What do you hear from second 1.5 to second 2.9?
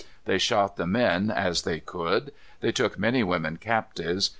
they could. They